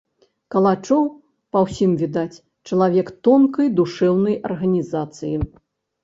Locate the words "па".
1.55-1.59